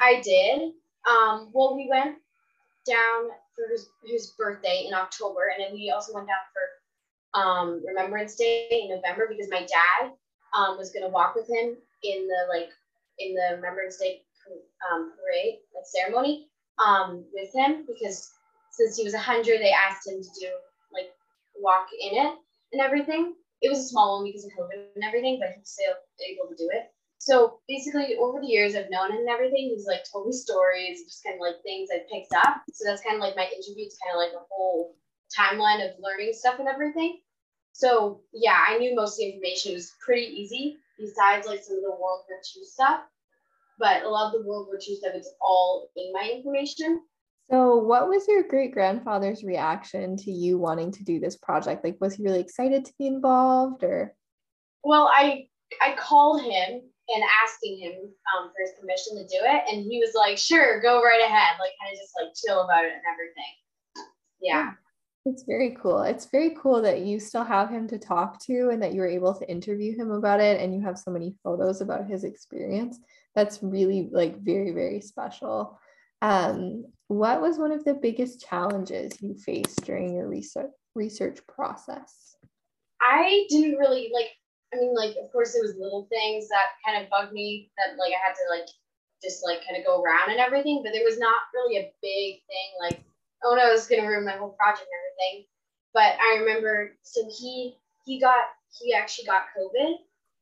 I 0.00 0.20
did. 0.20 0.72
Um, 1.08 1.50
well, 1.52 1.76
we 1.76 1.88
went 1.88 2.16
down 2.84 3.30
for 3.54 3.70
his, 3.70 3.88
his 4.04 4.34
birthday 4.36 4.86
in 4.88 4.94
October 4.94 5.52
and 5.54 5.64
then 5.64 5.72
we 5.72 5.92
also 5.94 6.12
went 6.12 6.26
down 6.26 6.44
for 6.52 7.40
um, 7.40 7.80
Remembrance 7.86 8.34
Day 8.34 8.66
in 8.70 8.90
November 8.90 9.26
because 9.28 9.50
my 9.50 9.60
dad 9.60 10.10
um, 10.56 10.76
was 10.76 10.90
going 10.90 11.04
to 11.04 11.08
walk 11.08 11.36
with 11.36 11.48
him 11.48 11.76
in 12.02 12.26
the 12.26 12.46
like 12.48 12.70
in 13.20 13.34
the 13.34 13.56
Remembrance 13.56 13.98
Day 13.98 14.22
um, 14.90 15.12
parade 15.22 15.58
like 15.74 15.84
ceremony 15.84 16.48
um, 16.84 17.24
with 17.32 17.54
him 17.54 17.84
because 17.86 18.32
since 18.78 18.96
he 18.96 19.02
was 19.02 19.12
100, 19.12 19.58
they 19.58 19.74
asked 19.74 20.06
him 20.06 20.22
to 20.22 20.30
do 20.40 20.50
like 20.94 21.10
walk 21.58 21.88
in 21.90 22.14
it 22.14 22.34
and 22.72 22.80
everything. 22.80 23.34
It 23.60 23.68
was 23.68 23.80
a 23.80 23.88
small 23.90 24.16
one 24.16 24.30
because 24.30 24.44
of 24.44 24.52
COVID 24.54 24.94
and 24.94 25.04
everything, 25.04 25.38
but 25.42 25.50
he 25.50 25.58
was 25.58 25.74
still 25.74 25.98
able 26.22 26.48
to 26.48 26.56
do 26.56 26.70
it. 26.70 26.94
So 27.18 27.58
basically, 27.66 28.14
over 28.16 28.40
the 28.40 28.46
years, 28.46 28.76
I've 28.76 28.90
known 28.90 29.10
him 29.10 29.26
and 29.26 29.28
everything. 29.28 29.74
He's 29.74 29.86
like 29.86 30.06
told 30.06 30.28
me 30.28 30.32
stories, 30.32 31.02
just 31.02 31.24
kind 31.24 31.34
of 31.34 31.42
like 31.42 31.58
things 31.66 31.90
I 31.90 32.06
picked 32.06 32.32
up. 32.32 32.62
So 32.72 32.86
that's 32.86 33.02
kind 33.02 33.16
of 33.16 33.20
like 33.20 33.34
my 33.34 33.50
interview. 33.50 33.90
It's 33.90 33.98
kind 33.98 34.14
of 34.14 34.22
like 34.22 34.38
a 34.38 34.46
whole 34.48 34.94
timeline 35.34 35.82
of 35.82 35.98
learning 35.98 36.32
stuff 36.32 36.60
and 36.60 36.68
everything. 36.68 37.18
So 37.72 38.22
yeah, 38.32 38.62
I 38.68 38.78
knew 38.78 38.94
most 38.94 39.14
of 39.14 39.26
the 39.26 39.34
information. 39.34 39.72
It 39.72 39.82
was 39.82 39.92
pretty 39.98 40.26
easy, 40.30 40.78
besides 40.98 41.48
like 41.48 41.60
some 41.62 41.76
of 41.76 41.82
the 41.82 41.90
World 41.90 42.22
War 42.30 42.38
II 42.38 42.64
stuff. 42.64 43.00
But 43.80 44.02
a 44.02 44.08
lot 44.08 44.34
of 44.34 44.40
the 44.40 44.48
World 44.48 44.68
War 44.68 44.78
II 44.78 44.96
stuff, 44.96 45.12
it's 45.14 45.34
all 45.40 45.90
in 45.96 46.12
my 46.12 46.30
information. 46.30 47.02
So, 47.50 47.76
what 47.76 48.08
was 48.08 48.28
your 48.28 48.42
great 48.42 48.72
grandfather's 48.72 49.42
reaction 49.42 50.16
to 50.18 50.30
you 50.30 50.58
wanting 50.58 50.92
to 50.92 51.04
do 51.04 51.18
this 51.18 51.36
project? 51.36 51.82
Like, 51.82 51.96
was 52.00 52.14
he 52.14 52.22
really 52.22 52.40
excited 52.40 52.84
to 52.84 52.92
be 52.98 53.06
involved, 53.06 53.82
or? 53.84 54.14
Well, 54.84 55.10
I 55.12 55.48
I 55.80 55.96
called 55.98 56.42
him 56.42 56.82
and 57.08 57.24
asking 57.42 57.78
him 57.78 57.92
um, 58.36 58.50
for 58.50 58.60
his 58.60 58.72
permission 58.78 59.16
to 59.16 59.22
do 59.22 59.40
it, 59.42 59.62
and 59.72 59.82
he 59.82 59.98
was 59.98 60.12
like, 60.14 60.36
"Sure, 60.36 60.80
go 60.82 61.02
right 61.02 61.22
ahead." 61.24 61.56
Like, 61.58 61.72
kind 61.80 61.92
of 61.92 61.98
just 61.98 62.12
like 62.20 62.34
chill 62.34 62.62
about 62.62 62.84
it 62.84 62.92
and 62.92 63.02
everything. 63.10 63.54
Yeah. 64.40 64.72
It's 65.24 65.42
very 65.42 65.76
cool. 65.82 66.02
It's 66.02 66.26
very 66.26 66.56
cool 66.60 66.80
that 66.82 67.00
you 67.00 67.20
still 67.20 67.44
have 67.44 67.68
him 67.68 67.86
to 67.88 67.98
talk 67.98 68.42
to 68.44 68.70
and 68.70 68.82
that 68.82 68.94
you 68.94 69.02
were 69.02 69.06
able 69.08 69.34
to 69.34 69.50
interview 69.50 69.94
him 69.94 70.10
about 70.10 70.40
it 70.40 70.58
and 70.58 70.74
you 70.74 70.80
have 70.82 70.98
so 70.98 71.10
many 71.10 71.34
photos 71.44 71.82
about 71.82 72.06
his 72.06 72.24
experience. 72.24 72.98
That's 73.34 73.62
really 73.62 74.08
like 74.10 74.38
very, 74.40 74.70
very 74.70 75.02
special. 75.02 75.78
Um, 76.22 76.84
what 77.08 77.40
was 77.40 77.58
one 77.58 77.72
of 77.72 77.84
the 77.84 77.94
biggest 77.94 78.44
challenges 78.46 79.20
you 79.22 79.34
faced 79.34 79.84
during 79.84 80.14
your 80.14 80.28
research 80.28 80.70
research 80.94 81.40
process? 81.46 82.36
I 83.00 83.46
didn't 83.48 83.76
really 83.76 84.10
like 84.12 84.30
I 84.72 84.76
mean, 84.76 84.94
like, 84.94 85.16
of 85.22 85.32
course, 85.32 85.52
there 85.52 85.62
was 85.62 85.76
little 85.78 86.06
things 86.10 86.48
that 86.48 86.76
kind 86.84 87.02
of 87.02 87.08
bugged 87.08 87.32
me 87.32 87.70
that 87.78 87.96
like 87.98 88.12
I 88.12 88.20
had 88.20 88.34
to 88.34 88.46
like 88.50 88.68
just 89.22 89.44
like 89.44 89.64
kind 89.66 89.78
of 89.78 89.86
go 89.86 90.02
around 90.02 90.30
and 90.30 90.40
everything, 90.40 90.82
but 90.84 90.92
there 90.92 91.04
was 91.04 91.18
not 91.18 91.48
really 91.54 91.78
a 91.78 91.92
big 92.02 92.42
thing 92.46 92.68
like, 92.80 93.02
oh 93.44 93.54
no, 93.54 93.72
it's 93.72 93.88
gonna 93.88 94.06
ruin 94.06 94.24
my 94.24 94.36
whole 94.36 94.56
project 94.58 94.86
and 94.86 94.98
everything. 95.00 95.46
But 95.94 96.20
I 96.20 96.38
remember, 96.40 96.96
so 97.02 97.22
he 97.26 97.78
he 98.04 98.20
got 98.20 98.44
he 98.78 98.92
actually 98.92 99.26
got 99.26 99.46
COVID, 99.56 99.94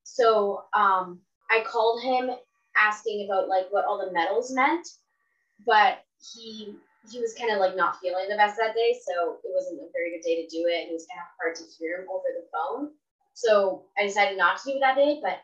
so 0.02 0.64
um, 0.74 1.20
I 1.50 1.64
called 1.64 2.02
him 2.02 2.30
asking 2.76 3.28
about 3.30 3.48
like 3.48 3.66
what 3.70 3.84
all 3.84 4.04
the 4.04 4.12
medals 4.12 4.52
meant, 4.52 4.86
but 5.64 6.04
he 6.34 6.76
he 7.10 7.20
was 7.20 7.34
kind 7.38 7.52
of 7.52 7.58
like 7.58 7.76
not 7.76 8.00
feeling 8.00 8.26
the 8.28 8.36
best 8.36 8.56
that 8.58 8.74
day, 8.74 8.98
so 8.98 9.38
it 9.44 9.50
wasn't 9.54 9.80
a 9.80 9.92
very 9.94 10.10
good 10.10 10.26
day 10.26 10.42
to 10.42 10.48
do 10.48 10.66
it, 10.66 10.82
and 10.82 10.90
it 10.90 10.92
was 10.92 11.06
kind 11.06 11.22
of 11.22 11.30
hard 11.38 11.54
to 11.54 11.64
hear 11.78 12.02
him 12.02 12.08
over 12.10 12.26
the 12.34 12.46
phone. 12.50 12.90
So 13.34 13.84
I 13.98 14.06
decided 14.06 14.36
not 14.36 14.58
to 14.58 14.70
do 14.70 14.76
it 14.76 14.80
that 14.80 14.96
day, 14.96 15.20
but 15.22 15.38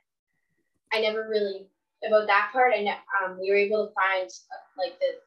I 0.92 1.00
never 1.00 1.28
really 1.28 1.68
about 2.06 2.26
that 2.26 2.50
part. 2.52 2.74
I 2.76 2.82
know 2.82 2.94
um, 3.22 3.38
we 3.40 3.50
were 3.50 3.56
able 3.56 3.86
to 3.86 3.94
find 3.94 4.28
like 4.76 4.98
the 4.98 5.22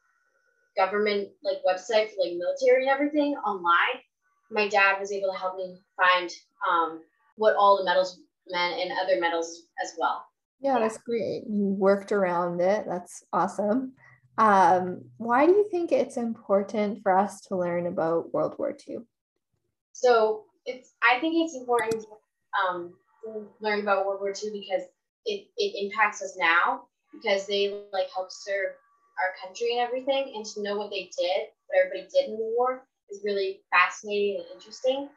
government 0.76 1.28
like 1.42 1.58
website 1.66 2.10
for 2.10 2.24
like 2.24 2.36
military 2.36 2.82
and 2.82 2.90
everything 2.90 3.34
online. 3.46 4.02
My 4.50 4.68
dad 4.68 5.00
was 5.00 5.10
able 5.10 5.32
to 5.32 5.38
help 5.38 5.56
me 5.56 5.80
find 5.96 6.30
um, 6.68 7.00
what 7.36 7.56
all 7.56 7.78
the 7.78 7.84
medals 7.84 8.20
meant 8.48 8.80
and 8.80 8.92
other 9.02 9.20
medals 9.20 9.62
as 9.82 9.92
well. 9.98 10.24
Yeah, 10.60 10.78
that's 10.78 10.98
great. 10.98 11.44
You 11.48 11.66
worked 11.66 12.12
around 12.12 12.60
it. 12.60 12.84
That's 12.88 13.24
awesome. 13.32 13.92
Um, 14.38 15.02
why 15.16 15.46
do 15.46 15.52
you 15.52 15.68
think 15.70 15.92
it's 15.92 16.16
important 16.16 17.02
for 17.02 17.16
us 17.16 17.40
to 17.42 17.56
learn 17.56 17.86
about 17.86 18.32
World 18.34 18.54
War 18.58 18.76
II? 18.88 18.98
So 19.92 20.44
it's 20.66 20.92
I 21.02 21.18
think 21.20 21.34
it's 21.36 21.56
important 21.56 22.02
to 22.02 22.08
um, 22.68 22.94
learn 23.60 23.80
about 23.80 24.06
World 24.06 24.20
War 24.20 24.30
II 24.30 24.50
because 24.52 24.82
it, 25.24 25.46
it 25.56 25.84
impacts 25.84 26.22
us 26.22 26.36
now 26.38 26.82
because 27.12 27.46
they 27.46 27.82
like 27.92 28.08
help 28.14 28.30
serve 28.30 28.72
our 29.18 29.32
country 29.42 29.72
and 29.72 29.80
everything 29.80 30.34
and 30.36 30.44
to 30.44 30.62
know 30.62 30.76
what 30.76 30.90
they 30.90 31.10
did, 31.18 31.48
what 31.66 31.78
everybody 31.78 32.08
did 32.12 32.28
in 32.28 32.36
the 32.36 32.54
war 32.56 32.84
is 33.10 33.22
really 33.24 33.60
fascinating 33.70 34.40
and 34.40 34.46
interesting. 34.54 35.08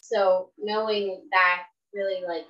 So 0.00 0.50
knowing 0.58 1.22
that 1.30 1.64
really 1.94 2.26
like 2.26 2.46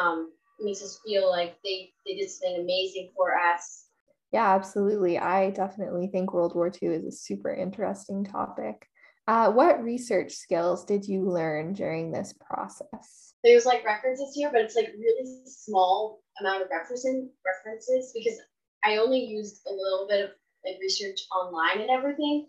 um, 0.00 0.30
makes 0.60 0.82
us 0.82 1.00
feel 1.04 1.28
like 1.28 1.56
they, 1.64 1.90
they 2.06 2.14
did 2.14 2.30
something 2.30 2.60
amazing 2.60 3.10
for 3.16 3.36
us 3.36 3.86
yeah, 4.32 4.54
absolutely. 4.54 5.18
I 5.18 5.50
definitely 5.50 6.06
think 6.06 6.32
World 6.32 6.54
War 6.54 6.70
II 6.82 6.88
is 6.88 7.04
a 7.04 7.12
super 7.12 7.52
interesting 7.52 8.24
topic. 8.24 8.86
Uh, 9.28 9.52
what 9.52 9.82
research 9.82 10.32
skills 10.32 10.84
did 10.84 11.06
you 11.06 11.30
learn 11.30 11.74
during 11.74 12.10
this 12.10 12.34
process? 12.40 13.34
There's 13.44 13.66
like 13.66 13.84
references 13.84 14.34
here, 14.34 14.50
but 14.50 14.62
it's 14.62 14.74
like 14.74 14.92
really 14.98 15.42
small 15.44 16.22
amount 16.40 16.62
of 16.62 16.68
references 16.70 17.28
references 17.44 18.12
because 18.14 18.38
I 18.84 18.96
only 18.96 19.20
used 19.20 19.60
a 19.68 19.72
little 19.72 20.06
bit 20.08 20.24
of 20.24 20.30
like 20.64 20.80
research 20.80 21.20
online 21.30 21.82
and 21.82 21.90
everything 21.90 22.48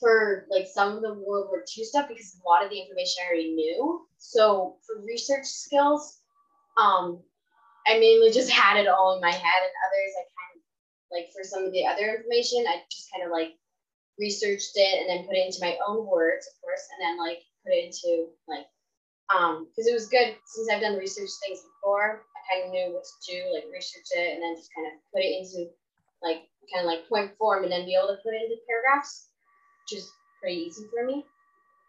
for 0.00 0.46
like 0.50 0.66
some 0.72 0.96
of 0.96 1.02
the 1.02 1.14
World 1.14 1.48
War 1.50 1.64
II 1.76 1.84
stuff 1.84 2.08
because 2.08 2.40
a 2.40 2.48
lot 2.48 2.64
of 2.64 2.70
the 2.70 2.80
information 2.80 3.24
I 3.24 3.28
already 3.28 3.54
knew. 3.54 4.06
So 4.18 4.76
for 4.86 5.02
research 5.04 5.44
skills, 5.44 6.20
um, 6.80 7.20
I 7.86 7.98
mainly 7.98 8.30
just 8.30 8.50
had 8.62 8.78
it 8.78 8.88
all 8.88 9.16
in 9.16 9.20
my 9.20 9.32
head, 9.32 9.60
and 9.62 9.74
others 9.84 10.14
of 10.20 10.37
like 11.12 11.32
for 11.32 11.42
some 11.44 11.64
of 11.64 11.72
the 11.72 11.86
other 11.86 12.16
information, 12.16 12.64
I 12.68 12.82
just 12.90 13.08
kind 13.12 13.24
of 13.24 13.32
like 13.32 13.56
researched 14.18 14.74
it 14.74 15.00
and 15.00 15.08
then 15.08 15.26
put 15.26 15.36
it 15.36 15.46
into 15.46 15.62
my 15.62 15.78
own 15.86 16.06
words, 16.06 16.46
of 16.46 16.54
course, 16.60 16.84
and 16.92 16.98
then 17.00 17.16
like 17.18 17.40
put 17.64 17.72
it 17.72 17.88
into 17.88 18.28
like 18.46 18.66
um 19.28 19.68
because 19.68 19.86
it 19.86 19.94
was 19.94 20.08
good 20.08 20.36
since 20.46 20.68
I've 20.68 20.82
done 20.82 20.96
research 20.96 21.30
things 21.44 21.60
before. 21.62 22.24
I 22.36 22.40
kind 22.48 22.66
of 22.66 22.72
knew 22.72 22.94
what 22.94 23.04
to 23.04 23.16
do, 23.28 23.38
like 23.52 23.68
research 23.72 24.08
it 24.16 24.34
and 24.34 24.42
then 24.42 24.56
just 24.56 24.72
kind 24.74 24.88
of 24.88 24.94
put 25.12 25.22
it 25.22 25.32
into 25.36 25.70
like 26.22 26.48
kind 26.72 26.84
of 26.84 26.90
like 26.90 27.08
point 27.08 27.32
form 27.38 27.64
and 27.64 27.72
then 27.72 27.84
be 27.86 27.94
able 27.96 28.08
to 28.08 28.20
put 28.22 28.34
it 28.34 28.44
into 28.44 28.60
paragraphs, 28.68 29.28
which 29.84 30.00
is 30.00 30.10
pretty 30.40 30.56
easy 30.56 30.84
for 30.92 31.04
me. 31.04 31.24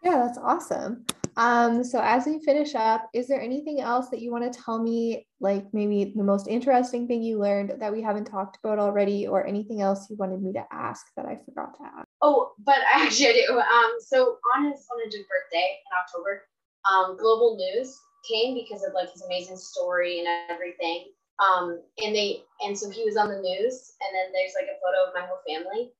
Yeah, 0.02 0.16
that's 0.16 0.38
awesome. 0.38 1.04
Um, 1.40 1.82
so 1.82 2.02
as 2.02 2.26
we 2.26 2.38
finish 2.44 2.74
up, 2.74 3.08
is 3.14 3.26
there 3.26 3.40
anything 3.40 3.80
else 3.80 4.10
that 4.10 4.20
you 4.20 4.30
want 4.30 4.52
to 4.52 4.60
tell 4.62 4.78
me, 4.78 5.26
like 5.40 5.64
maybe 5.72 6.12
the 6.14 6.22
most 6.22 6.46
interesting 6.46 7.08
thing 7.08 7.22
you 7.22 7.38
learned 7.38 7.80
that 7.80 7.90
we 7.90 8.02
haven't 8.02 8.26
talked 8.26 8.58
about 8.62 8.78
already, 8.78 9.26
or 9.26 9.46
anything 9.46 9.80
else 9.80 10.10
you 10.10 10.16
wanted 10.16 10.42
me 10.42 10.52
to 10.52 10.62
ask 10.70 11.06
that 11.16 11.24
I 11.24 11.38
forgot 11.46 11.72
to 11.78 11.84
ask? 11.96 12.06
Oh, 12.20 12.52
but 12.58 12.76
actually 12.94 13.28
I 13.28 13.32
do. 13.32 13.58
Um, 13.58 13.92
so 14.00 14.36
on 14.54 14.70
his 14.70 14.86
on 14.92 15.02
his 15.02 15.14
birthday 15.14 15.78
in 15.80 15.92
October, 15.98 16.42
um, 16.84 17.16
Global 17.16 17.56
News 17.56 17.98
came 18.30 18.54
because 18.54 18.84
of 18.84 18.92
like 18.92 19.10
his 19.10 19.22
amazing 19.22 19.56
story 19.56 20.18
and 20.18 20.28
everything. 20.50 21.06
Um, 21.40 21.80
and 22.04 22.14
they 22.14 22.42
and 22.60 22.78
so 22.78 22.90
he 22.90 23.02
was 23.02 23.16
on 23.16 23.30
the 23.30 23.40
news, 23.40 23.94
and 24.02 24.10
then 24.12 24.30
there's 24.34 24.52
like 24.54 24.68
a 24.68 24.76
photo 24.84 25.08
of 25.08 25.14
my 25.14 25.26
whole 25.26 25.40
family. 25.48 25.90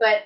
But 0.00 0.24